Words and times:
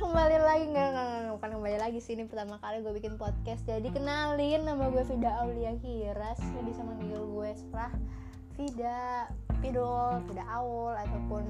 kembali 0.00 0.38
lagi. 0.40 0.64
Nggak 0.72 0.88
nggak 0.88 1.06
nggak, 1.12 1.32
bukan 1.36 1.50
kembali 1.60 1.78
lagi 1.80 1.98
sih. 2.00 2.16
Ini 2.16 2.24
pertama 2.24 2.56
kali 2.64 2.80
gue 2.80 2.92
bikin 2.96 3.20
podcast. 3.20 3.60
Jadi 3.68 3.92
kenalin 3.92 4.64
nama 4.64 4.88
gue 4.88 5.04
Vida 5.04 5.44
Aulia 5.44 5.76
Kiras. 5.76 6.40
Lo 6.56 6.64
bisa 6.64 6.80
manggil 6.80 7.20
gue 7.20 7.50
setelah 7.52 7.92
Vida 8.56 9.28
Pidol 9.60 10.24
Vida 10.24 10.48
Aul 10.48 10.96
ataupun 10.96 11.44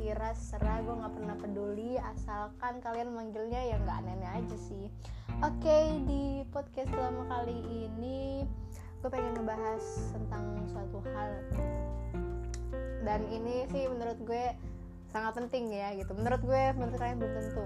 Kiras. 0.00 0.40
Serah 0.40 0.80
gue 0.80 0.94
nggak 0.96 1.12
pernah 1.20 1.36
peduli. 1.36 2.00
Asalkan 2.16 2.80
kalian 2.80 3.12
manggilnya 3.12 3.60
ya 3.60 3.76
nggak 3.84 3.96
aneh-aneh 4.08 4.30
aja 4.40 4.56
sih. 4.56 4.88
Oke 5.44 6.00
di 6.08 6.48
podcast 6.48 6.88
pertama 6.88 7.28
kali 7.28 7.60
ini 7.60 8.48
gue 9.04 9.10
pengen 9.12 9.36
ngebahas 9.36 9.84
tentang 10.16 10.64
suatu 10.64 11.04
hal. 11.12 11.32
Dan 13.04 13.20
ini 13.28 13.68
sih 13.68 13.84
menurut 13.84 14.16
gue 14.24 14.71
sangat 15.12 15.32
penting 15.36 15.70
ya 15.70 15.92
gitu. 15.94 16.16
Menurut 16.16 16.40
gue 16.40 16.62
menurut 16.74 16.96
kalian 16.96 17.16
belum 17.20 17.32
tentu. 17.36 17.64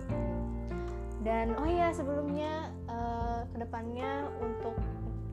Dan 1.23 1.55
oh 1.59 1.67
iya 1.67 1.91
sebelumnya 1.95 2.71
uh, 2.91 3.47
ke 3.51 3.57
depannya 3.63 4.31
untuk 4.43 4.75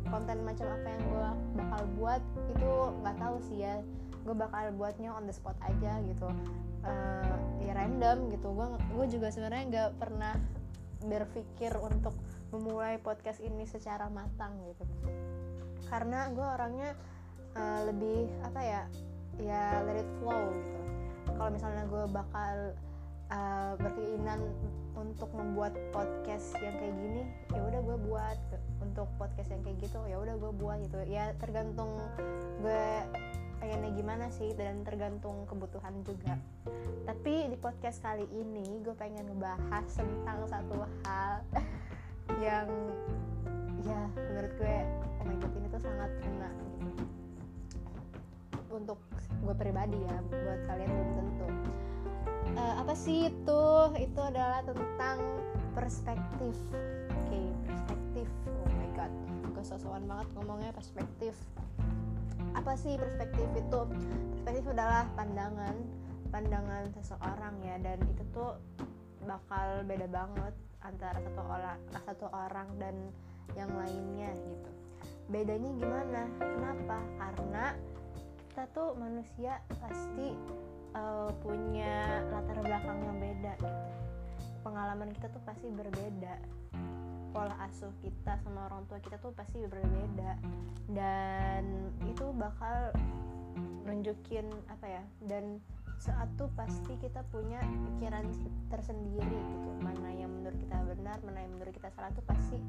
konten 0.10 0.46
macam 0.46 0.70
apa 0.70 0.88
yang 0.90 1.04
gue 1.10 1.30
bakal 1.58 1.82
buat 1.98 2.22
itu 2.54 2.72
nggak 3.02 3.18
tahu 3.18 3.36
sih 3.50 3.58
ya. 3.66 3.76
Gue 4.24 4.36
bakal 4.38 4.72
buatnya 4.78 5.10
on 5.12 5.26
the 5.26 5.34
spot 5.36 5.58
aja 5.66 6.00
gitu. 6.06 6.30
Uh, 6.86 7.38
ya 7.66 7.74
random 7.74 8.30
gitu. 8.30 8.54
Gue 8.54 8.68
gue 8.78 9.06
juga 9.10 9.28
sebenarnya 9.34 9.64
nggak 9.70 9.90
pernah 9.98 10.38
berpikir 11.04 11.76
untuk 11.82 12.16
memulai 12.54 13.02
podcast 13.02 13.42
ini 13.42 13.66
secara 13.66 14.08
matang 14.14 14.54
gitu. 14.70 14.86
Karena 15.90 16.30
gue 16.30 16.46
orangnya 16.46 16.94
uh, 17.58 17.82
lebih 17.90 18.30
apa 18.46 18.62
ya 18.62 18.82
ya 19.42 19.82
let 19.82 19.98
it 19.98 20.10
flow 20.22 20.54
gitu 20.54 20.93
kalau 21.38 21.50
misalnya 21.54 21.84
gue 21.90 22.04
bakal 22.12 22.54
uh, 23.34 23.74
berkeinginan 23.80 24.40
untuk 24.94 25.30
membuat 25.34 25.74
podcast 25.90 26.54
yang 26.62 26.78
kayak 26.78 26.96
gini 26.96 27.22
ya 27.52 27.62
udah 27.62 27.82
gue 27.82 27.98
buat. 28.08 28.40
Untuk 28.84 29.08
podcast 29.16 29.50
yang 29.50 29.64
kayak 29.64 29.78
gitu 29.82 30.00
ya 30.06 30.18
udah 30.20 30.36
gue 30.38 30.52
buat 30.54 30.78
gitu. 30.84 30.98
Ya 31.08 31.34
tergantung 31.40 31.98
gue 32.62 32.86
pengennya 33.64 33.92
gimana 33.96 34.26
sih 34.28 34.52
dan 34.54 34.84
tergantung 34.84 35.48
kebutuhan 35.48 36.04
juga. 36.04 36.36
Tapi 37.08 37.48
di 37.48 37.58
podcast 37.58 38.04
kali 38.04 38.28
ini 38.30 38.84
gue 38.84 38.94
pengen 38.94 39.28
ngebahas 39.32 39.88
tentang 39.96 40.44
satu 40.46 40.84
hal 41.08 41.42
yang 42.40 42.68
ya 43.84 44.00
menurut 44.16 44.54
gue 44.56 44.76
oh 45.20 45.26
my 45.28 45.36
god 45.44 45.54
ini 45.60 45.68
tuh 45.68 45.82
sangat 45.84 46.12
gitu 46.24 46.48
untuk 48.74 49.00
gue 49.46 49.56
pribadi 49.56 49.98
ya 50.02 50.18
buat 50.28 50.62
kalian 50.66 50.90
belum 50.90 51.10
tentu. 51.16 51.48
Uh, 52.54 52.74
apa 52.82 52.94
sih 52.98 53.30
itu? 53.30 53.64
Itu 53.98 54.20
adalah 54.20 54.66
tentang 54.66 55.18
perspektif. 55.78 56.56
Oke 56.74 57.30
okay, 57.30 57.46
perspektif. 57.70 58.28
Oh 58.50 58.70
my 58.74 58.90
god 58.98 59.12
gue 59.54 59.64
sosokan 59.64 60.04
banget 60.10 60.28
ngomongnya 60.36 60.72
perspektif. 60.74 61.38
Apa 62.58 62.76
sih 62.76 62.98
perspektif 63.00 63.48
itu? 63.56 63.80
Perspektif 64.36 64.66
adalah 64.74 65.08
pandangan 65.16 65.78
pandangan 66.34 66.90
seseorang 66.98 67.62
ya 67.62 67.78
dan 67.78 68.02
itu 68.10 68.26
tuh 68.34 68.58
bakal 69.24 69.86
beda 69.86 70.10
banget 70.10 70.54
antara 70.82 71.22
satu 71.22 71.42
orang 71.46 71.80
satu 71.94 72.26
orang 72.34 72.68
dan 72.82 72.96
yang 73.54 73.70
lainnya 73.78 74.34
gitu. 74.34 74.72
Bedanya 75.30 75.70
gimana? 75.78 76.22
Kenapa? 76.42 76.98
Karena 77.22 77.66
kita 78.54 78.70
tuh 78.70 78.94
manusia 79.02 79.58
pasti 79.82 80.38
uh, 80.94 81.34
punya 81.42 82.22
latar 82.30 82.62
belakang 82.62 83.02
yang 83.02 83.18
beda 83.18 83.58
gitu. 83.58 83.82
Pengalaman 84.62 85.10
kita 85.10 85.26
tuh 85.34 85.42
pasti 85.42 85.74
berbeda. 85.74 86.38
Pola 87.34 87.58
asuh 87.66 87.90
kita 88.06 88.38
sama 88.46 88.70
orang 88.70 88.86
tua 88.86 89.02
kita 89.02 89.18
tuh 89.26 89.34
pasti 89.34 89.58
berbeda. 89.66 90.38
Dan 90.86 91.90
itu 92.06 92.30
bakal 92.38 92.94
nunjukin 93.90 94.46
apa 94.70 94.86
ya 94.86 95.04
dan 95.26 95.58
saat 95.98 96.30
tuh 96.38 96.54
pasti 96.54 96.94
kita 97.02 97.26
punya 97.34 97.58
pikiran 97.58 98.30
tersendiri 98.70 99.34
gitu. 99.50 99.70
Mana 99.82 100.14
yang 100.14 100.30
menurut 100.30 100.62
kita 100.62 100.78
benar 100.94 101.18
mana 101.26 101.42
yang 101.42 101.58
menurut 101.58 101.74
kita 101.74 101.90
salah 101.98 102.14
tuh 102.14 102.22
pasti 102.30 102.62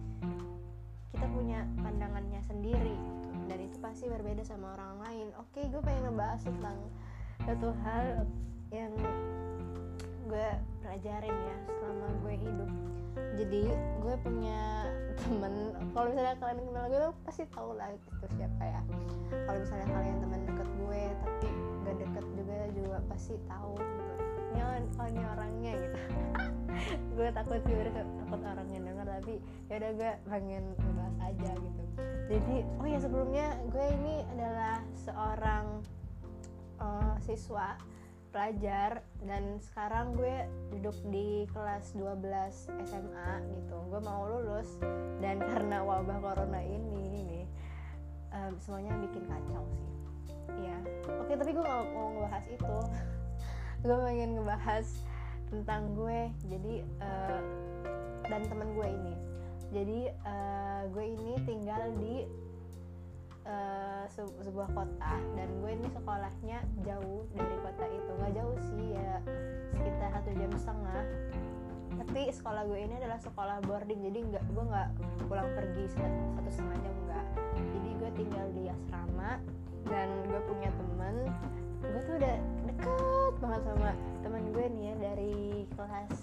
kita 1.15 1.31
punya 1.31 1.63
pandangannya 1.79 2.43
sendiri 2.43 2.91
gitu. 2.99 3.29
Dan 3.47 3.59
itu 3.63 3.77
pasti 3.79 4.11
berbeda 4.11 4.43
sama 4.43 4.75
orang 4.75 4.99
lain. 5.07 5.27
Oke 5.39 5.63
gue 5.71 5.79
pengen 5.79 6.11
ngebahas 6.11 6.43
tentang 6.43 6.77
satu 7.47 7.71
hal 7.87 8.27
yang 8.75 8.91
gue 10.27 10.49
pelajarin 10.83 11.31
ya 11.31 11.57
selama 11.79 12.07
gue 12.27 12.35
hidup. 12.35 12.71
Jadi 13.39 13.63
gue 14.03 14.15
punya 14.27 14.91
temen 15.23 15.55
kalau 15.95 16.11
misalnya 16.11 16.35
kalian 16.43 16.59
kenal 16.67 16.85
gue 16.91 17.03
pasti 17.23 17.43
tahu 17.55 17.79
lah 17.79 17.95
itu 17.95 18.27
siapa 18.35 18.63
ya. 18.67 18.81
Kalau 19.47 19.59
misalnya 19.63 19.87
kalian 19.95 20.17
teman 20.19 20.41
deket 20.51 20.69
gue 20.83 21.03
tapi 21.23 21.49
gak 21.87 21.97
deket 22.03 22.25
juga 22.35 22.57
juga 22.75 22.99
pasti 23.07 23.35
tahu 23.47 23.79
gitu 23.79 24.34
ini 25.15 25.23
orangnya 25.25 25.73
gitu. 25.79 25.99
Gue 27.17 27.29
takut 27.31 27.61
juga 27.67 28.03
takut 28.03 28.41
orangnya 28.43 28.81
denger 28.83 29.07
tapi 29.21 29.35
ya 29.71 29.75
udah 29.79 29.93
gue 29.95 30.13
pengen 30.27 30.65
ngebahas 30.75 31.17
aja 31.23 31.51
gitu. 31.55 31.83
Jadi 32.35 32.57
oh 32.83 32.87
ya 32.89 32.99
sebelumnya 32.99 33.47
gue 33.71 33.87
ini 34.01 34.15
adalah 34.35 34.77
seorang 34.99 35.67
uh, 36.83 37.15
siswa 37.23 37.79
pelajar 38.35 39.07
dan 39.23 39.63
sekarang 39.63 40.19
gue 40.19 40.51
duduk 40.75 40.97
di 41.15 41.47
kelas 41.55 41.95
12 41.95 42.75
SMA 42.91 43.31
gitu. 43.55 43.77
Gue 43.87 44.01
mau 44.03 44.27
lulus 44.27 44.75
dan 45.23 45.39
karena 45.39 45.87
wabah 45.87 46.19
corona 46.19 46.59
ini 46.59 47.03
nih 47.15 47.47
um, 48.35 48.59
semuanya 48.59 48.99
bikin 48.99 49.23
kacau 49.31 49.63
sih. 49.79 49.93
Ya 50.67 50.77
oke 51.23 51.33
tapi 51.39 51.51
gue 51.55 51.63
gak 51.63 51.87
mau 51.95 52.11
ngebahas 52.19 52.47
itu 52.51 52.77
gue 53.85 53.93
pengen 54.01 54.41
ngebahas 54.41 54.89
tentang 55.53 55.93
gue 55.93 56.33
jadi 56.49 56.75
uh, 57.05 57.41
dan 58.25 58.41
teman 58.49 58.73
gue 58.73 58.89
ini. 58.89 59.15
Jadi 59.77 60.01
uh, 60.25 60.89
gue 60.89 61.05
ini 61.05 61.37
tinggal 61.45 61.93
di 62.01 62.25
uh, 63.45 64.09
se 64.09 64.25
sebuah 64.25 64.73
kota 64.73 65.15
dan 65.37 65.49
gue 65.61 65.71
ini 65.77 65.87
sekolahnya 65.93 66.65
jauh 66.81 67.29
dari 67.37 67.57
kota 67.61 67.85
itu. 67.93 68.11
Nggak 68.17 68.33
jauh 68.41 68.57
sih 68.73 68.87
ya 68.97 69.21
sekitar 69.77 70.09
satu 70.17 70.31
jam 70.33 70.53
setengah. 70.57 71.05
Tapi 71.95 72.21
sekolah 72.33 72.65
gue 72.65 72.81
ini 72.89 72.95
adalah 72.97 73.21
sekolah 73.21 73.69
boarding 73.69 74.01
jadi 74.01 74.19
nggak 74.33 74.45
gue 74.49 74.65
nggak 74.65 74.89
pulang 75.29 75.53
pergi 75.53 75.85
satu 75.93 76.49
setengah 76.49 76.79
jam 76.81 76.95
enggak 77.05 77.27
jadi 77.55 77.91
gue 78.01 78.11
tinggal 78.17 78.47
di 78.57 78.63
asrama 78.73 79.37
dan 79.93 80.09
gue 80.25 80.41
punya 80.49 80.73
temen. 80.73 81.29
Gue 81.85 82.01
tuh 82.09 82.17
udah 82.17 82.37
banget 83.45 83.63
sama 83.69 83.91
temen 84.25 84.45
gue 84.57 84.65
nih 84.73 84.83
ya 84.89 84.95
dari 85.05 85.69
kelas 85.77 86.15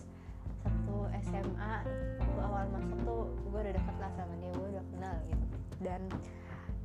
satu 0.65 1.05
SMA 1.29 1.73
waktu 2.17 2.39
awal 2.41 2.65
masuk 2.73 2.97
tuh 3.05 3.23
gue 3.45 3.59
udah 3.61 3.73
deket 3.77 3.95
lah 4.01 4.11
sama 4.17 4.33
dia 4.41 4.49
gue 4.57 4.67
udah 4.73 4.85
kenal 4.89 5.15
gitu. 5.29 5.45
Dan 5.85 6.01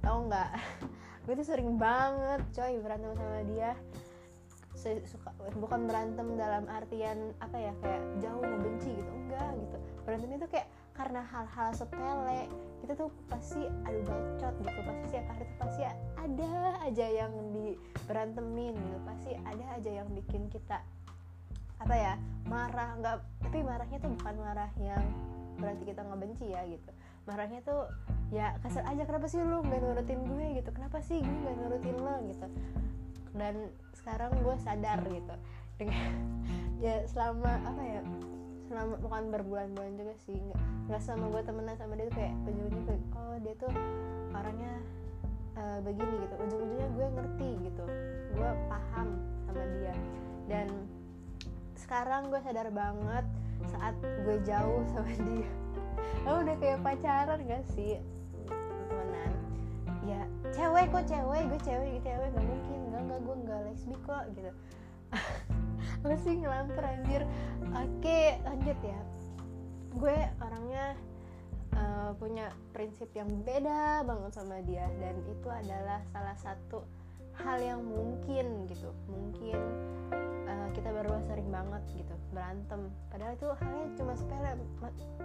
tau 0.04 0.18
nggak 0.28 0.50
gue 1.24 1.34
tuh 1.40 1.46
sering 1.48 1.80
banget 1.80 2.44
coy 2.52 2.76
berantem 2.84 3.16
sama 3.16 3.40
dia. 3.48 3.72
Suka 5.08 5.32
bukan 5.56 5.88
berantem 5.88 6.36
dalam 6.36 6.68
artian 6.68 7.32
apa 7.40 7.56
ya 7.56 7.72
kayak 7.80 8.02
jauh 8.20 8.44
membenci 8.44 8.92
gitu 8.92 9.12
enggak 9.16 9.56
gitu. 9.56 9.76
Berantem 10.04 10.30
itu 10.36 10.46
kayak 10.52 10.68
karena 10.96 11.22
hal-hal 11.28 11.70
sepele. 11.76 12.48
Kita 12.82 12.92
tuh 12.96 13.12
pasti 13.28 13.60
adu 13.84 14.00
bacot 14.08 14.54
gitu 14.64 14.80
pasti 14.82 15.02
setiap 15.12 15.26
hari 15.30 15.44
tuh 15.44 15.58
pasti 15.60 15.82
ada 16.16 16.52
aja 16.82 17.06
yang 17.06 17.32
diberantemin 17.52 18.74
gitu 18.74 18.98
pasti 19.04 19.30
ada 19.44 19.64
aja 19.76 19.90
yang 20.02 20.08
bikin 20.14 20.48
kita 20.48 20.80
apa 21.76 21.92
ya 21.92 22.14
marah 22.48 22.96
nggak 22.96 23.16
tapi 23.44 23.58
marahnya 23.60 23.98
tuh 24.00 24.10
bukan 24.16 24.34
marah 24.40 24.70
yang 24.80 25.04
berarti 25.60 25.82
kita 25.88 26.00
nggak 26.04 26.20
benci 26.20 26.46
ya 26.52 26.62
gitu. 26.68 26.90
Marahnya 27.26 27.60
tuh 27.64 27.90
ya 28.30 28.54
kasar 28.60 28.84
aja 28.86 29.02
kenapa 29.08 29.26
sih 29.26 29.40
lu 29.40 29.64
nggak 29.64 29.80
nurutin 29.82 30.20
gue 30.24 30.46
gitu? 30.60 30.70
Kenapa 30.72 30.98
sih 31.02 31.20
gue 31.24 31.32
nggak 31.42 31.56
nurutin 31.58 31.96
lo 31.96 32.14
gitu? 32.28 32.46
Dan 33.36 33.54
sekarang 33.96 34.30
gue 34.40 34.56
sadar 34.62 35.00
gitu. 35.08 35.34
Dengan 35.80 36.12
ya 36.84 37.02
selama 37.08 37.52
apa 37.64 37.82
ya 37.82 38.00
selama 38.66 38.98
bukan 38.98 39.22
berbulan-bulan 39.30 39.92
juga 39.94 40.14
sih 40.26 40.36
nggak 40.36 40.62
nggak 40.90 41.02
sama 41.02 41.30
gue 41.30 41.42
temenan 41.42 41.76
sama 41.78 41.94
dia 41.98 42.06
tuh 42.10 42.16
kayak 42.18 42.34
ujung-ujungnya 42.46 42.98
oh 43.14 43.36
dia 43.42 43.54
tuh 43.58 43.72
orangnya 44.34 44.74
uh, 45.56 45.78
begini 45.82 46.14
gitu. 46.24 46.34
Ujung-ujungnya 46.36 46.88
gue 46.92 47.06
ngerti 47.16 47.50
gitu 47.64 47.84
gue 48.36 48.50
paham 48.68 49.08
sama 49.48 49.64
dia. 49.80 49.94
Dan 50.46 50.68
sekarang 51.76 52.28
gue 52.28 52.40
sadar 52.44 52.68
banget 52.70 53.26
saat 53.72 53.96
gue 53.98 54.36
jauh 54.44 54.84
sama 54.92 55.10
dia. 55.32 55.50
Lo 56.28 56.44
udah 56.44 56.56
kayak 56.60 56.82
pacaran 56.84 57.40
gak 57.48 57.64
sih? 57.72 57.98
Temenan. 58.46 59.32
Ya 60.06 60.22
cewek 60.52 60.92
kok 60.92 61.04
cewek 61.08 61.42
gue 61.50 61.60
cewek 61.64 61.88
gitu 61.98 62.06
cewek 62.12 62.28
gak 62.30 62.46
mungkin. 62.46 62.78
Enggak 62.92 63.02
enggak 63.02 63.20
gue 63.24 63.36
enggak 63.42 63.60
lesbi 63.66 63.96
kok 64.04 64.24
gitu 64.36 64.52
apa 66.06 66.22
sih 66.22 66.38
ngelamper 66.38 66.86
anjir. 66.86 67.26
Oke 67.74 68.38
lanjut 68.46 68.78
ya. 68.78 69.00
Gue 69.90 70.14
orangnya 70.38 70.94
uh, 71.74 72.14
punya 72.14 72.54
prinsip 72.70 73.10
yang 73.10 73.26
beda 73.42 74.06
banget 74.06 74.38
sama 74.38 74.62
dia 74.62 74.86
dan 75.02 75.18
itu 75.26 75.50
adalah 75.50 75.98
salah 76.14 76.38
satu 76.38 76.86
hal 77.42 77.58
yang 77.58 77.82
mungkin 77.82 78.70
gitu. 78.70 78.94
Mungkin 79.10 79.58
uh, 80.46 80.70
kita 80.78 80.94
berdua 80.94 81.18
sering 81.26 81.50
banget 81.50 81.82
gitu 81.98 82.14
berantem. 82.30 82.86
Padahal 83.10 83.34
itu 83.34 83.50
halnya 83.58 83.86
cuma 83.98 84.14
sepele. 84.14 84.62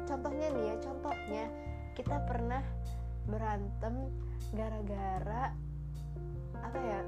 Contohnya 0.10 0.48
nih 0.50 0.66
ya 0.66 0.76
contohnya 0.82 1.46
kita 1.94 2.18
pernah 2.26 2.66
berantem 3.30 4.10
gara-gara 4.58 5.54
apa 6.58 6.80
ya 6.82 7.02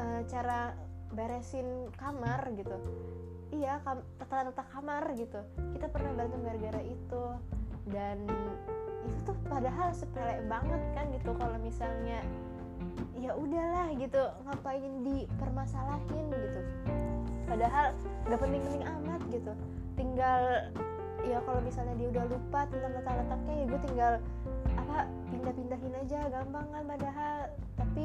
uh, 0.00 0.20
cara 0.24 0.72
beresin 1.14 1.88
kamar 1.96 2.42
gitu. 2.58 2.76
Iya 3.54 3.78
kam 3.86 4.02
tata-tata 4.18 4.66
kamar 4.74 5.14
gitu. 5.14 5.40
Kita 5.78 5.86
pernah 5.88 6.10
berantem 6.18 6.42
gara-gara 6.42 6.82
itu. 6.82 7.24
Dan 7.88 8.26
itu 9.04 9.18
tuh 9.28 9.36
padahal 9.46 9.92
sepele 9.92 10.42
banget 10.48 10.82
kan 10.96 11.06
gitu 11.12 11.30
kalau 11.36 11.56
misalnya 11.60 12.24
ya 13.14 13.36
udahlah 13.36 13.92
gitu 13.94 14.22
ngapain 14.44 14.92
dipermasalahin 15.06 16.26
gitu. 16.34 16.60
Padahal 17.44 17.94
gak 18.26 18.40
penting-penting 18.40 18.84
amat 18.84 19.20
gitu. 19.30 19.52
Tinggal 19.94 20.72
ya 21.24 21.40
kalau 21.40 21.60
misalnya 21.64 21.94
dia 21.96 22.08
udah 22.12 22.24
lupa 22.28 22.60
tentang 22.68 22.92
letak-letaknya 23.00 23.54
ya 23.54 23.64
gue 23.64 23.80
tinggal 23.86 24.12
apa 24.76 24.98
pindah-pindahin 25.32 25.94
aja 26.04 26.20
gampang 26.32 26.66
kan 26.72 26.84
padahal. 26.88 27.36
Tapi 27.78 28.04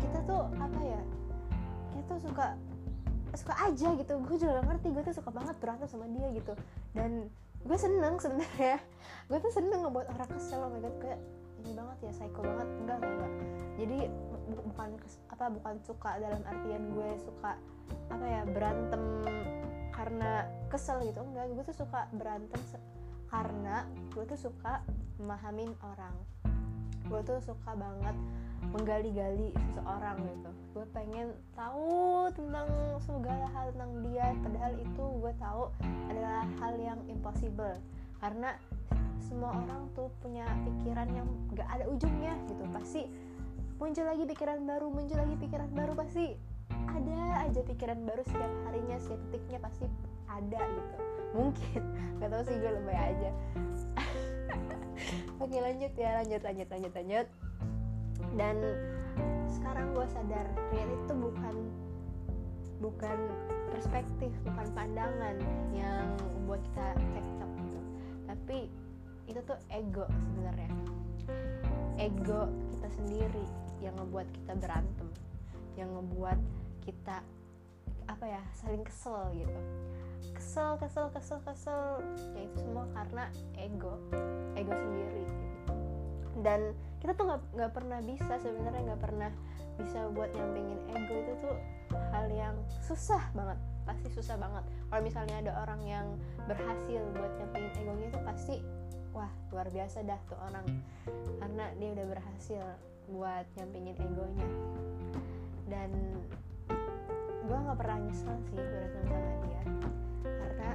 kita 0.00 0.18
tuh 0.24 0.42
apa 0.56 0.80
ya 0.80 1.00
tuh 2.06 2.18
suka 2.22 2.46
suka 3.36 3.54
aja 3.68 3.88
gitu. 3.98 4.12
Gue 4.24 4.36
juga 4.40 4.62
gak 4.62 4.66
ngerti 4.72 4.86
gue 4.94 5.02
tuh 5.12 5.14
suka 5.20 5.30
banget 5.30 5.56
berantem 5.60 5.86
sama 5.90 6.06
dia 6.08 6.28
gitu. 6.32 6.52
Dan 6.96 7.28
gue 7.66 7.78
seneng 7.78 8.14
sebenarnya. 8.22 8.78
Gue 9.28 9.42
tuh 9.42 9.50
seneng 9.50 9.82
ngebuat 9.82 10.06
orang 10.14 10.30
kesel 10.30 10.62
oh 10.62 10.70
my 10.70 10.78
god 10.78 10.94
kayak 11.02 11.18
ini 11.66 11.74
banget 11.74 11.98
ya 12.06 12.12
psycho 12.14 12.40
banget. 12.46 12.68
Enggak 12.78 12.96
enggak, 13.02 13.12
enggak. 13.12 13.32
jadi 13.76 13.98
bu 14.46 14.54
bukan 14.70 14.88
apa 15.34 15.44
bukan 15.50 15.74
suka 15.82 16.10
dalam 16.22 16.40
artian 16.46 16.82
gue 16.94 17.08
suka 17.18 17.58
apa 18.08 18.24
ya 18.24 18.42
berantem 18.46 19.02
karena 19.90 20.46
kesel 20.70 21.02
gitu. 21.02 21.26
Enggak 21.26 21.50
gue 21.50 21.64
tuh 21.66 21.76
suka 21.82 22.06
berantem 22.14 22.60
karena 23.26 23.82
gue 24.14 24.24
tuh 24.30 24.38
suka 24.38 24.86
memahamin 25.18 25.74
orang. 25.82 26.14
Gue 27.10 27.20
tuh 27.26 27.42
suka 27.42 27.74
banget 27.74 28.14
menggali-gali 28.72 29.52
seseorang 29.54 30.16
gitu. 30.24 30.50
Gue 30.76 30.86
pengen 30.92 31.32
tahu 31.56 32.28
tentang 32.36 32.68
segala 33.00 33.46
hal 33.56 33.72
tentang 33.72 33.92
dia 34.04 34.26
padahal 34.44 34.72
itu 34.76 35.04
gue 35.22 35.32
tahu 35.40 35.62
adalah 36.12 36.44
hal 36.60 36.74
yang 36.76 37.00
impossible. 37.08 37.76
Karena 38.20 38.56
semua 39.22 39.52
orang 39.52 39.90
tuh 39.96 40.08
punya 40.22 40.46
pikiran 40.64 41.08
yang 41.12 41.28
gak 41.56 41.68
ada 41.68 41.84
ujungnya 41.88 42.36
gitu. 42.48 42.64
Pasti 42.72 43.02
muncul 43.76 44.04
lagi 44.08 44.24
pikiran 44.24 44.64
baru 44.64 44.86
muncul 44.88 45.18
lagi 45.20 45.36
pikiran 45.36 45.68
baru 45.76 45.92
pasti 45.92 46.32
ada 46.72 47.44
aja 47.44 47.60
pikiran 47.60 48.00
baru 48.08 48.24
setiap 48.24 48.52
harinya 48.64 48.96
setiap 48.96 49.20
detiknya 49.30 49.58
pasti 49.60 49.86
ada 50.28 50.60
gitu. 50.60 50.96
Mungkin. 51.36 51.82
Nggak 52.20 52.28
tahu 52.32 52.42
sih 52.48 52.56
gue 52.56 52.70
lebay 52.72 52.98
aja. 52.98 53.30
Oke 55.44 55.56
lanjut 55.60 55.92
ya 55.96 56.24
lanjut 56.24 56.40
lanjut 56.40 56.68
lanjut 56.72 56.92
lanjut 56.96 57.26
dan 58.36 58.56
sekarang 59.48 59.96
gue 59.96 60.06
sadar 60.12 60.46
real 60.70 60.90
itu 60.92 61.12
bukan 61.16 61.56
bukan 62.76 63.18
perspektif 63.72 64.28
bukan 64.44 64.68
pandangan 64.76 65.36
yang 65.72 66.04
membuat 66.36 66.60
kita 66.72 66.86
cekcok 67.00 67.50
gitu. 67.64 67.80
Tapi 68.28 68.58
itu 69.26 69.40
tuh 69.42 69.58
ego 69.72 70.04
sebenarnya. 70.08 70.70
Ego 71.96 72.52
kita 72.76 72.88
sendiri 73.00 73.44
yang 73.80 73.96
ngebuat 73.96 74.28
kita 74.32 74.52
berantem 74.60 75.08
yang 75.76 75.92
ngebuat 75.92 76.40
kita 76.88 77.20
apa 78.08 78.24
ya 78.24 78.42
saling 78.56 78.84
kesel 78.84 79.32
gitu. 79.36 79.60
Kesel 80.36 80.76
kesel 80.80 81.08
kesel 81.12 81.38
kesel 81.44 82.00
ya 82.36 82.40
itu 82.44 82.56
semua 82.60 82.84
karena 82.92 83.28
ego 83.56 83.96
ego 84.56 84.72
sendiri. 84.72 85.24
Dan 86.44 86.76
kita 87.00 87.16
tuh 87.16 87.24
nggak 87.28 87.42
nggak 87.56 87.72
pernah 87.72 87.98
bisa 88.04 88.34
sebenarnya 88.40 88.82
nggak 88.92 89.02
pernah 89.02 89.30
bisa 89.76 90.08
buat 90.12 90.32
nyampingin 90.32 90.80
ego 90.92 91.14
itu 91.20 91.32
tuh 91.44 91.56
hal 92.12 92.26
yang 92.32 92.56
susah 92.84 93.20
banget 93.36 93.60
pasti 93.86 94.10
susah 94.10 94.36
banget. 94.36 94.66
Kalau 94.90 95.02
misalnya 95.06 95.36
ada 95.46 95.52
orang 95.62 95.80
yang 95.86 96.06
berhasil 96.50 97.00
buat 97.14 97.30
nyampingin 97.38 97.72
egonya 97.78 98.06
itu 98.10 98.20
pasti 98.26 98.54
wah 99.14 99.30
luar 99.54 99.70
biasa 99.70 100.02
dah 100.02 100.18
tuh 100.26 100.36
orang. 100.50 100.66
Karena 101.38 101.64
dia 101.78 101.88
udah 101.94 102.06
berhasil 102.10 102.64
buat 103.08 103.46
nyampingin 103.54 103.96
egonya. 104.02 104.48
Dan 105.70 105.90
gue 107.46 107.58
nggak 107.62 107.78
pernah 107.78 107.98
nyesel 108.02 108.34
sih 108.50 108.58
berantem 108.58 109.02
sama 109.06 109.32
dia. 109.46 109.62
Karena 110.26 110.70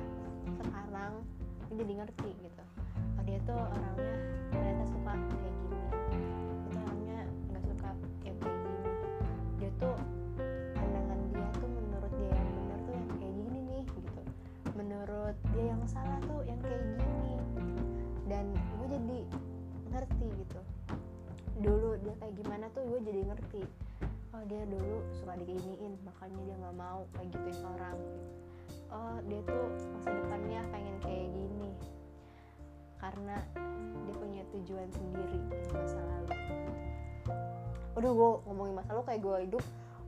sekarang 0.56 1.14
dia 1.68 1.76
jadi 1.84 1.94
ngerti 2.00 2.32
gitu. 2.40 2.64
Oh 3.20 3.24
dia 3.28 3.40
tuh 3.44 3.60
orangnya 3.60 4.11
makanya 26.22 26.54
dia 26.54 26.58
nggak 26.62 26.78
mau 26.78 27.02
kayak 27.18 27.28
gituin 27.34 27.60
orang. 27.66 27.98
Oh 28.94 29.18
dia 29.26 29.42
tuh 29.42 29.66
masa 29.90 30.10
depannya 30.14 30.62
pengen 30.70 30.96
kayak 31.02 31.28
gini. 31.34 31.72
Karena 33.02 33.38
dia 34.06 34.14
punya 34.14 34.46
tujuan 34.54 34.86
sendiri 34.94 35.42
di 35.50 35.70
masa 35.74 35.98
lalu. 35.98 36.38
Udah 37.98 38.12
gue 38.14 38.30
ngomongin 38.46 38.74
masa 38.78 38.94
lalu 38.94 39.04
kayak 39.10 39.22
gue 39.26 39.38
hidup 39.50 39.64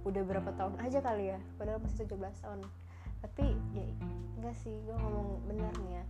udah 0.06 0.22
berapa 0.22 0.50
tahun 0.54 0.76
aja 0.86 1.00
kali 1.02 1.34
ya? 1.34 1.40
Padahal 1.58 1.82
masih 1.82 2.06
17 2.06 2.46
tahun. 2.46 2.60
Tapi 3.26 3.46
ya 3.74 3.86
enggak 4.38 4.56
sih 4.62 4.76
gue 4.86 4.94
ngomong 4.94 5.42
bener 5.50 5.74
nih 5.82 5.98
ya. 5.98 6.06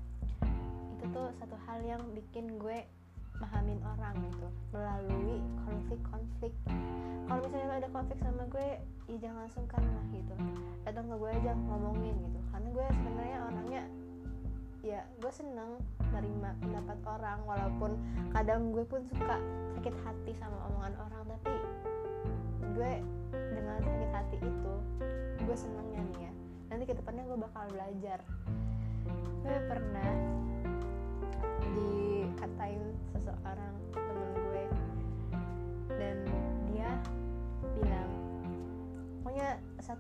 Itu 1.00 1.06
tuh 1.16 1.32
satu 1.40 1.56
hal 1.64 1.80
yang 1.80 2.04
bikin 2.12 2.60
gue 2.60 2.84
mahamin 3.44 3.80
orang 3.84 4.16
gitu 4.24 4.48
melalui 4.72 5.44
konflik-konflik. 5.68 6.54
Kalau 7.28 7.40
misalnya 7.44 7.84
ada 7.84 7.90
konflik 7.92 8.20
sama 8.24 8.44
gue 8.48 8.68
ya 9.12 9.18
jangan 9.20 9.46
sungkan 9.52 9.84
lah 9.84 10.06
gitu. 10.16 10.36
Datang 10.88 11.12
ke 11.12 11.16
gue 11.20 11.32
aja 11.44 11.52
ngomongin 11.68 12.16
gitu. 12.24 12.40
Karena 12.56 12.68
gue 12.72 12.86
sebenarnya 12.96 13.38
orangnya 13.44 13.84
ya 14.84 15.00
gue 15.20 15.32
seneng 15.32 15.80
nerima 16.12 16.56
pendapat 16.60 17.00
orang 17.08 17.40
walaupun 17.44 17.92
kadang 18.32 18.72
gue 18.72 18.84
pun 18.88 19.04
suka 19.12 19.40
sakit 19.80 19.96
hati 20.08 20.32
sama 20.40 20.56
omongan 20.72 20.96
orang. 21.04 21.24
Tapi 21.36 21.54
gue 22.80 22.92
dengan 23.52 23.78
sakit 23.84 24.12
hati 24.16 24.38
itu 24.40 24.74
gue 25.44 25.58
senengnya 25.60 26.00
nih 26.16 26.32
ya. 26.32 26.32
Nanti 26.72 26.84
ke 26.88 26.96
depannya 26.96 27.28
gue 27.28 27.38
bakal 27.44 27.68
belajar. 27.76 28.20
Gue 29.44 29.58
pernah 29.68 30.12
dikatain 31.74 32.93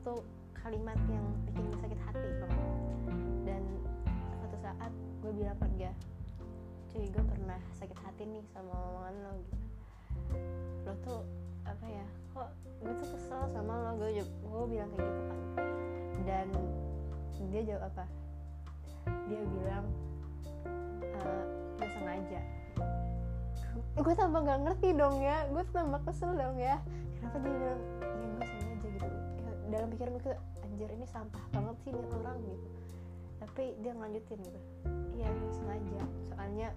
satu 0.03 0.19
kalimat 0.59 0.99
yang 1.07 1.23
bikin 1.47 1.63
gue 1.63 1.79
sakit 1.79 1.99
hati 2.03 2.27
banget 2.43 2.71
dan 3.47 3.63
suatu 4.35 4.57
saat 4.59 4.91
gue 5.23 5.31
bilang 5.31 5.55
ke 5.55 5.67
dia 5.79 5.95
cuy 6.91 7.07
gue 7.07 7.23
pernah 7.23 7.55
sakit 7.79 7.95
hati 8.03 8.27
nih 8.27 8.43
sama 8.51 8.67
omongan 8.83 9.15
lo 9.23 9.31
gitu. 9.39 9.55
Lo 10.83 10.93
tuh 11.07 11.23
apa 11.63 11.87
ya 11.87 12.03
kok 12.35 12.51
gue 12.83 12.93
tuh 12.99 13.07
kesel 13.15 13.47
sama 13.55 13.73
lo? 13.79 13.91
Gue 13.95 14.19
gue 14.27 14.65
bilang 14.75 14.91
kayak 14.91 15.07
gitu 15.07 15.23
kan. 15.23 15.39
Dan 16.27 16.47
dia 17.47 17.61
jawab 17.63 17.83
apa? 17.87 18.05
Dia 19.31 19.39
bilang 19.39 19.85
uh, 21.15 21.45
gue 21.79 21.87
sengaja. 21.95 22.41
Gue 24.03 24.13
tambah 24.19 24.43
gak 24.43 24.59
ngerti 24.67 24.99
dong 24.99 25.23
ya. 25.23 25.47
Gue 25.47 25.63
tambah 25.71 26.03
kesel 26.03 26.35
dong 26.35 26.59
ya. 26.59 26.75
Kenapa 27.23 27.39
dia 27.39 27.55
bilang 27.55 27.79
ya 28.03 28.27
gue 28.42 28.42
ya, 28.42 28.42
dalam 29.73 29.89
pikiran 29.89 30.21
gue 30.21 30.37
anjir 30.61 30.89
ini 30.93 31.05
sampah 31.09 31.41
banget 31.49 31.73
sih 31.81 31.89
nih 31.89 32.05
orang 32.13 32.37
gitu. 32.45 32.67
Tapi 33.41 33.63
dia 33.81 33.91
ngelanjutin 33.97 34.39
gitu 34.45 34.59
iya 35.17 35.29
sengaja. 35.49 36.01
Soalnya 36.29 36.69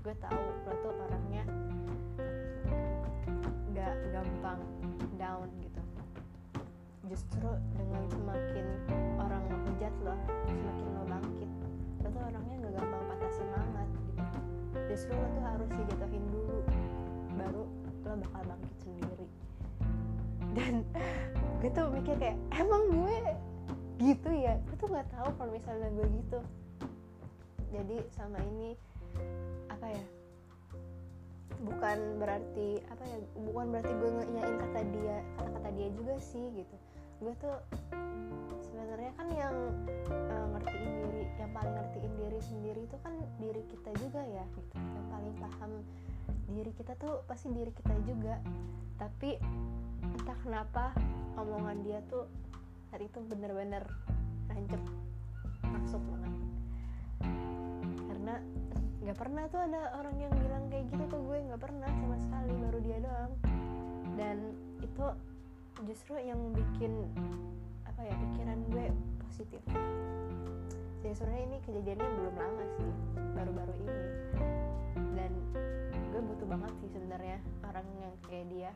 gue 0.00 0.14
tahu 0.16 0.40
lo 0.64 0.72
tuh 0.80 0.92
orangnya 0.96 1.44
gak 3.76 3.94
gampang 4.16 4.60
down 5.20 5.48
gitu. 5.60 5.80
Justru 7.12 7.52
dengan 7.76 8.02
semakin 8.08 8.66
orang 9.20 9.42
ngehujat 9.52 9.94
lo 10.00 10.16
semakin 10.48 10.88
lo 10.96 11.02
bangkit 11.04 11.50
lo 12.00 12.08
tuh 12.08 12.22
orangnya 12.32 12.56
gak 12.64 12.74
gampang 12.80 13.02
patah 13.12 13.32
semangat 13.36 13.88
gitu. 13.92 14.24
Justru 14.88 15.12
lo 15.12 15.28
tuh 15.36 15.44
harus 15.44 15.68
dijatuhin 15.68 16.24
dulu 16.32 16.58
baru 17.36 17.64
lo 18.08 18.14
bakal 18.24 18.42
bangkit 18.56 18.76
sendiri. 18.80 19.28
Dan 20.56 20.74
gue 21.58 21.70
tuh 21.74 21.90
mikir 21.90 22.14
kayak 22.22 22.38
emang 22.54 22.82
gue 22.94 23.16
gitu 23.98 24.30
ya? 24.30 24.54
Gue 24.70 24.76
tuh 24.78 24.88
nggak 24.94 25.10
tahu 25.10 25.28
kalau 25.34 25.50
misalnya 25.50 25.90
gue 25.90 26.06
gitu. 26.22 26.38
Jadi 27.74 27.96
sama 28.14 28.38
ini 28.54 28.78
apa 29.68 29.86
ya 29.90 30.04
bukan 31.58 31.98
berarti 32.22 32.78
apa 32.86 33.02
ya 33.02 33.18
bukan 33.34 33.66
berarti 33.74 33.90
gue 33.90 34.10
ngeyain 34.14 34.56
kata 34.62 34.80
dia 34.94 35.16
kata-kata 35.34 35.68
dia 35.74 35.88
juga 35.98 36.14
sih 36.22 36.46
gitu. 36.54 36.76
Gue 37.18 37.34
tuh 37.42 37.58
sebenarnya 38.62 39.10
kan 39.18 39.28
yang 39.34 39.56
uh, 40.06 40.46
ngertiin 40.54 40.92
diri 41.02 41.24
yang 41.42 41.50
paling 41.50 41.74
ngertiin 41.74 42.12
diri 42.22 42.38
sendiri 42.38 42.80
itu 42.86 42.96
kan 43.02 43.14
diri 43.42 43.62
kita 43.66 43.90
juga 43.98 44.22
ya 44.22 44.46
gitu. 44.54 44.74
Yang 44.78 45.06
paling 45.10 45.34
paham 45.42 45.72
diri 46.54 46.70
kita 46.78 46.94
tuh 47.02 47.26
pasti 47.26 47.50
diri 47.50 47.74
kita 47.74 47.94
juga. 48.06 48.38
Tapi 48.98 49.42
entah 50.02 50.38
kenapa 50.42 50.84
omongan 51.38 51.82
dia 51.86 51.98
tuh 52.10 52.26
hari 52.90 53.06
itu 53.06 53.20
bener-bener 53.26 53.84
rancep 54.50 54.82
masuk 55.62 56.02
banget. 56.08 56.34
Karena 58.08 58.34
nggak 59.04 59.18
pernah 59.18 59.44
tuh 59.48 59.60
ada 59.62 59.80
orang 59.98 60.16
yang 60.18 60.32
bilang 60.34 60.64
kayak 60.68 60.84
gitu 60.90 61.04
ke 61.06 61.18
gue 61.18 61.38
nggak 61.48 61.62
pernah 61.62 61.90
sama 61.90 62.16
sekali 62.18 62.52
baru 62.58 62.78
dia 62.82 62.98
doang. 63.02 63.32
Dan 64.18 64.36
itu 64.82 65.04
justru 65.86 66.18
yang 66.18 66.40
bikin 66.50 67.06
apa 67.86 68.00
ya 68.02 68.14
pikiran 68.18 68.58
gue 68.72 68.86
positif. 69.28 69.62
Jadi 70.98 71.14
sebenarnya 71.14 71.44
ini 71.46 71.56
kejadiannya 71.62 72.08
belum 72.18 72.34
lama 72.34 72.64
sih 72.74 72.90
baru-baru 73.38 73.72
ini 73.86 73.96
dan 75.16 75.32
gue 76.08 76.20
butuh 76.24 76.46
banget 76.48 76.72
sih 76.82 76.88
sebenarnya 76.90 77.38
orang 77.64 77.86
yang 78.00 78.14
kayak 78.26 78.46
dia. 78.50 78.70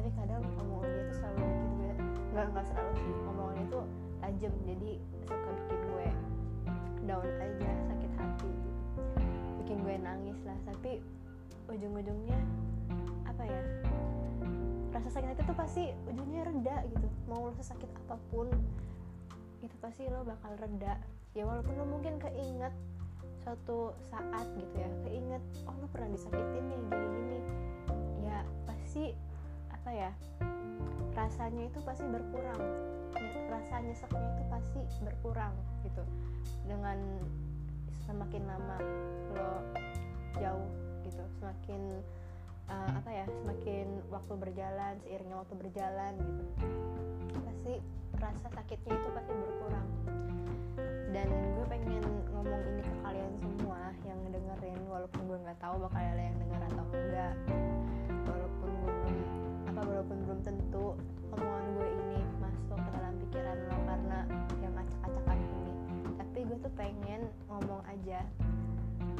Tapi 0.00 0.10
kadang 0.16 0.42
omongan 0.58 0.88
dia 0.88 1.02
tuh 1.08 1.16
selalu 1.22 1.44
bikin 1.46 1.70
gue 1.78 1.92
nggak 2.34 2.46
nggak 2.52 2.66
selalu 2.66 2.92
sih. 2.98 3.14
Omongannya 3.28 3.64
tuh 3.70 3.84
tajam 4.18 4.54
jadi 4.66 4.92
suka 5.28 5.50
bikin 5.54 5.80
gue 5.92 6.08
down 7.06 7.28
aja 7.40 7.70
sakit 7.92 8.12
hati. 8.18 8.52
Bikin 9.62 9.76
gue 9.84 9.94
nangis 10.00 10.38
lah 10.44 10.58
tapi 10.66 10.92
ujung-ujungnya 11.68 12.40
apa 13.28 13.44
ya 13.44 13.62
rasa 14.88 15.08
sakit 15.12 15.28
hati 15.36 15.42
tuh 15.44 15.56
pasti 15.56 15.84
ujungnya 16.08 16.48
reda 16.48 16.76
gitu. 16.90 17.06
Mau 17.28 17.46
lo 17.46 17.52
sesakit 17.54 17.88
apa 18.06 18.16
pun 18.32 18.48
itu 19.60 19.74
pasti 19.78 20.08
lo 20.08 20.24
bakal 20.24 20.56
reda. 20.58 20.98
Ya 21.36 21.44
walaupun 21.46 21.76
lo 21.76 21.86
mungkin 21.86 22.18
keinget 22.18 22.72
suatu 23.48 23.96
saat 24.12 24.44
gitu 24.60 24.76
ya 24.76 24.90
keinget 25.08 25.40
oh 25.64 25.72
lo 25.80 25.88
pernah 25.88 26.12
disakitin 26.12 26.68
nih 26.68 26.80
gini-gini. 26.84 27.40
Ya 28.28 28.44
pasti 28.68 29.16
apa 29.72 29.88
ya 29.88 30.10
rasanya 31.16 31.72
itu 31.72 31.80
pasti 31.80 32.04
berkurang. 32.12 32.60
Ya, 33.16 33.24
rasa 33.48 33.80
nyeseknya 33.80 34.28
itu 34.36 34.44
pasti 34.52 34.80
berkurang 35.00 35.56
gitu. 35.80 36.04
Dengan 36.68 37.00
semakin 38.04 38.42
lama 38.44 38.76
lo 39.32 39.64
jauh 40.36 40.68
gitu 41.08 41.24
semakin 41.40 42.04
uh, 42.68 43.00
apa 43.00 43.10
ya 43.16 43.24
semakin 43.32 44.04
waktu 44.12 44.32
berjalan 44.36 45.00
seiringnya 45.08 45.40
waktu 45.40 45.54
berjalan 45.56 46.12
gitu 46.20 46.44
pasti 47.48 47.74
rasa 48.20 48.46
sakitnya 48.60 48.92
itu 48.92 49.08
pasti 49.16 49.32
berkurang. 49.32 49.88
Dan 51.16 51.47
bakal 55.78 56.02
ada 56.02 56.22
yang 56.22 56.36
denger 56.42 56.60
atau 56.74 56.84
enggak. 56.90 57.34
Walaupun 58.26 58.70
belum 58.82 59.16
apa 59.70 59.80
walaupun 59.86 60.18
belum 60.26 60.40
tentu 60.42 60.86
omongan 61.30 61.66
gue 61.78 61.88
ini 61.88 62.20
masuk 62.42 62.78
ke 62.78 62.90
dalam 62.92 63.14
pikiran 63.22 63.58
lo 63.70 63.76
karena 63.86 64.18
yang 64.58 64.74
acak-acakan 64.74 65.38
ini. 65.38 65.72
Tapi 66.18 66.38
gue 66.44 66.58
tuh 66.58 66.72
pengen 66.74 67.22
ngomong 67.46 67.80
aja. 67.86 68.20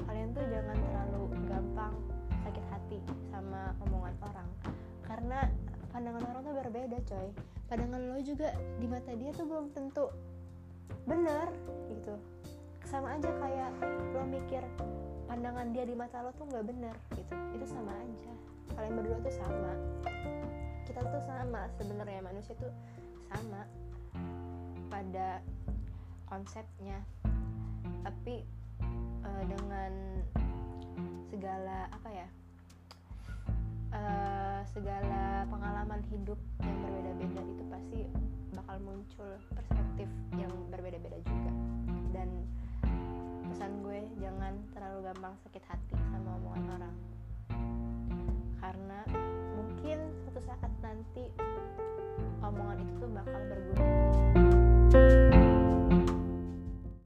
Kalian 0.04 0.34
tuh 0.34 0.44
jangan 0.50 0.76
terlalu 0.76 1.22
gampang 1.46 1.94
sakit 2.42 2.64
hati 2.74 2.98
sama 3.30 3.72
omongan 3.86 4.14
orang. 4.26 4.48
Karena 5.06 5.38
pandangan 5.94 6.24
orang 6.34 6.42
tuh 6.42 6.54
berbeda 6.58 6.98
coy. 7.06 7.28
Pandangan 7.70 8.00
lo 8.02 8.18
juga 8.20 8.50
di 8.82 8.86
mata 8.90 9.12
dia 9.14 9.30
tuh 9.30 9.46
belum 9.46 9.70
tentu 9.70 10.10
bener 11.08 11.48
gitu 11.88 12.14
sama 12.88 13.20
aja 13.20 13.28
kayak 13.36 13.70
lo 14.16 14.24
mikir 14.24 14.64
pandangan 15.28 15.76
dia 15.76 15.84
di 15.84 15.92
mata 15.92 16.24
lo 16.24 16.32
tuh 16.40 16.48
nggak 16.48 16.64
bener 16.72 16.96
gitu. 17.12 17.36
Itu 17.52 17.66
sama 17.68 17.92
aja. 17.92 18.32
Kalian 18.72 18.96
berdua 18.96 19.16
tuh 19.20 19.34
sama. 19.36 19.72
Kita 20.88 21.00
tuh 21.04 21.22
sama 21.28 21.68
sebenarnya 21.76 22.24
manusia 22.24 22.56
tuh 22.56 22.72
sama 23.28 23.68
pada 24.88 25.44
konsepnya. 26.32 27.04
Tapi 28.08 28.48
uh, 29.20 29.42
dengan 29.44 29.92
segala 31.28 31.92
apa 31.92 32.08
ya 32.08 32.28
uh, 33.92 34.60
segala 34.64 35.44
pengalaman 35.52 36.00
hidup 36.08 36.40
yang 36.64 36.76
berbeda-beda 36.80 37.40
itu 37.52 37.62
pasti 37.68 38.00
bakal 38.56 38.80
muncul 38.80 39.30
perspektif 39.52 40.08
yang 40.40 40.52
berbeda-beda 40.72 41.20
juga. 41.20 41.52
Dan 42.16 42.48
pesan 43.48 43.80
gue 43.80 44.00
jangan 44.20 44.54
terlalu 44.76 45.08
gampang 45.08 45.34
sakit 45.48 45.64
hati 45.64 45.96
sama 46.12 46.36
omongan 46.36 46.64
orang. 46.76 46.96
Karena 48.60 49.00
mungkin 49.56 49.98
suatu 50.20 50.40
saat 50.44 50.72
nanti 50.84 51.32
omongan 52.44 52.84
itu 52.84 52.92
tuh 53.00 53.10
bakal 53.16 53.40
berguna. 53.48 54.27